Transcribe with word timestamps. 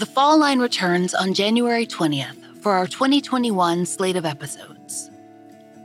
The 0.00 0.06
Fall 0.06 0.38
Line 0.38 0.60
returns 0.60 1.12
on 1.12 1.34
January 1.34 1.86
20th 1.86 2.62
for 2.62 2.72
our 2.72 2.86
2021 2.86 3.84
slate 3.84 4.16
of 4.16 4.24
episodes. 4.24 5.10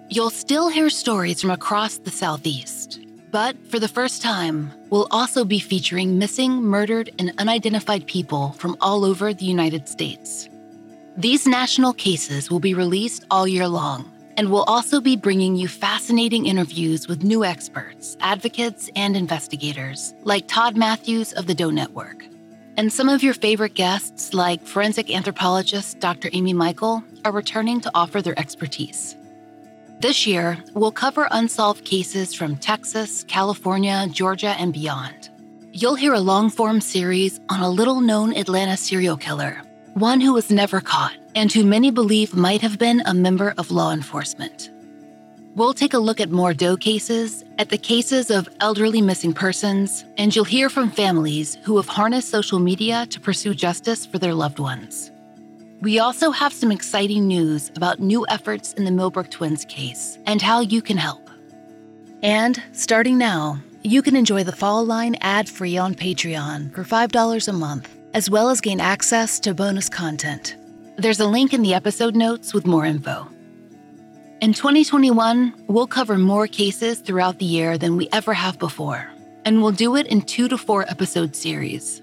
You'll 0.08 0.30
still 0.30 0.70
hear 0.70 0.90
stories 0.90 1.42
from 1.42 1.50
across 1.50 1.98
the 1.98 2.12
Southeast, 2.12 3.02
but 3.30 3.58
for 3.70 3.78
the 3.78 3.90
first 3.90 4.22
time, 4.22 4.72
we'll 4.90 5.10
also 5.12 5.44
be 5.44 5.60
featuring 5.60 6.18
missing, 6.18 6.64
murdered, 6.64 7.10
and 7.20 7.34
unidentified 7.40 8.08
people 8.08 8.54
from 8.54 8.78
all 8.80 9.04
over 9.04 9.34
the 9.34 9.44
United 9.44 9.90
States. 9.90 10.48
These 11.18 11.46
national 11.46 11.92
cases 11.92 12.50
will 12.50 12.62
be 12.62 12.74
released 12.74 13.26
all 13.30 13.46
year 13.46 13.68
long, 13.68 14.10
and 14.38 14.50
we'll 14.50 14.64
also 14.64 15.02
be 15.02 15.18
bringing 15.18 15.58
you 15.58 15.68
fascinating 15.68 16.46
interviews 16.46 17.10
with 17.10 17.26
new 17.26 17.44
experts, 17.44 18.16
advocates, 18.22 18.90
and 18.96 19.18
investigators, 19.18 20.14
like 20.24 20.48
Todd 20.48 20.78
Matthews 20.78 21.34
of 21.34 21.48
the 21.48 21.54
Doe 21.54 21.70
Network. 21.70 22.24
And 22.78 22.92
some 22.92 23.08
of 23.08 23.24
your 23.24 23.34
favorite 23.34 23.74
guests, 23.74 24.34
like 24.34 24.62
forensic 24.66 25.10
anthropologist 25.10 26.00
Dr. 26.02 26.30
Amy 26.34 26.52
Michael, 26.52 27.04
are 27.24 27.32
returning 27.32 27.80
to 27.82 27.92
offer 27.96 28.22
their 28.22 28.38
expertise. 28.38 29.16
This 30.00 30.28
year, 30.28 30.58
we'll 30.74 30.92
cover 30.92 31.30
unsolved 31.32 31.86
cases 31.86 32.34
from 32.34 32.58
Texas, 32.58 33.24
California, 33.24 34.08
Georgia, 34.12 34.56
and 34.60 34.74
beyond. 34.74 35.30
You'll 35.72 35.96
hear 35.96 36.14
a 36.14 36.20
long 36.20 36.50
form 36.50 36.82
series 36.82 37.40
on 37.48 37.62
a 37.62 37.70
little 37.70 38.02
known 38.02 38.36
Atlanta 38.36 38.76
serial 38.76 39.16
killer, 39.16 39.62
one 39.94 40.20
who 40.20 40.34
was 40.34 40.52
never 40.52 40.82
caught 40.82 41.16
and 41.34 41.52
who 41.52 41.64
many 41.64 41.92
believe 41.92 42.36
might 42.36 42.62
have 42.62 42.78
been 42.78 43.02
a 43.06 43.14
member 43.14 43.54
of 43.58 43.72
law 43.72 43.94
enforcement. 43.94 44.70
We'll 45.56 45.74
take 45.74 45.94
a 45.94 46.00
look 46.00 46.20
at 46.20 46.32
more 46.32 46.54
Doe 46.54 46.76
cases, 46.76 47.46
at 47.60 47.70
the 47.70 47.78
cases 47.78 48.30
of 48.30 48.50
elderly 48.60 49.02
missing 49.02 49.34
persons, 49.34 50.04
and 50.18 50.36
you'll 50.36 50.44
hear 50.44 50.70
from 50.70 50.92
families 50.92 51.58
who 51.64 51.78
have 51.78 51.88
harnessed 51.88 52.30
social 52.30 52.60
media 52.60 53.06
to 53.06 53.22
pursue 53.22 53.54
justice 53.54 54.06
for 54.06 54.20
their 54.20 54.34
loved 54.34 54.60
ones. 54.60 55.12
We 55.80 56.00
also 56.00 56.32
have 56.32 56.52
some 56.52 56.74
exciting 56.74 57.26
news 57.26 57.72
about 57.78 58.02
new 58.02 58.26
efforts 58.28 58.74
in 58.74 58.84
the 58.84 58.92
Millbrook 58.92 59.32
twins 59.32 59.64
case 59.64 60.20
and 60.26 60.42
how 60.42 60.60
you 60.60 60.82
can 60.82 60.98
help. 60.98 61.30
And 62.22 62.62
starting 62.74 63.18
now, 63.18 63.58
you 63.82 64.02
can 64.02 64.18
enjoy 64.18 64.44
the 64.44 64.52
Fall 64.52 64.84
Line 64.84 65.16
ad 65.22 65.48
free 65.48 65.78
on 65.78 65.96
Patreon 65.96 66.74
for 66.76 66.84
$5 66.84 67.48
a 67.48 67.54
month, 67.54 67.96
as 68.14 68.30
well 68.30 68.50
as 68.50 68.60
gain 68.60 68.82
access 68.82 69.40
to 69.40 69.54
bonus 69.54 69.88
content. 69.88 70.58
There's 70.98 71.22
a 71.22 71.28
link 71.28 71.54
in 71.54 71.62
the 71.62 71.74
episode 71.74 72.16
notes 72.16 72.54
with 72.54 72.68
more 72.68 72.84
info. 72.84 73.30
In 74.42 74.52
2021, 74.52 75.54
we'll 75.68 75.88
cover 75.88 76.18
more 76.18 76.46
cases 76.46 77.00
throughout 77.00 77.40
the 77.40 77.46
year 77.46 77.78
than 77.78 77.96
we 77.96 78.10
ever 78.12 78.34
have 78.34 78.60
before, 78.60 79.10
and 79.46 79.62
we'll 79.62 79.72
do 79.72 79.96
it 79.96 80.08
in 80.08 80.22
two 80.22 80.50
to 80.50 80.58
four 80.58 80.84
episode 80.90 81.38
series. 81.38 82.02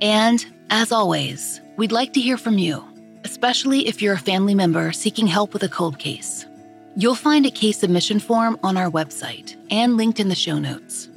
And, 0.00 0.46
as 0.70 0.92
always, 0.92 1.60
we'd 1.76 1.90
like 1.90 2.12
to 2.12 2.20
hear 2.20 2.36
from 2.36 2.58
you, 2.58 2.84
especially 3.24 3.88
if 3.88 4.00
you're 4.00 4.14
a 4.14 4.18
family 4.18 4.54
member 4.54 4.92
seeking 4.92 5.26
help 5.26 5.52
with 5.52 5.64
a 5.64 5.68
cold 5.68 5.98
case. 5.98 6.46
You'll 6.94 7.16
find 7.16 7.44
a 7.44 7.50
case 7.50 7.78
submission 7.80 8.20
form 8.20 8.56
on 8.62 8.76
our 8.76 8.88
website 8.88 9.56
and 9.68 9.96
linked 9.96 10.20
in 10.20 10.28
the 10.28 10.36
show 10.36 10.60
notes. 10.60 11.08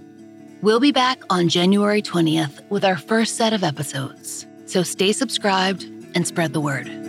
We'll 0.63 0.79
be 0.79 0.91
back 0.91 1.21
on 1.29 1.49
January 1.49 2.01
20th 2.01 2.67
with 2.71 2.83
our 2.83 2.97
first 2.97 3.35
set 3.35 3.53
of 3.53 3.63
episodes, 3.63 4.47
so 4.65 4.81
stay 4.81 5.11
subscribed 5.11 5.83
and 6.15 6.25
spread 6.25 6.53
the 6.53 6.61
word. 6.61 7.06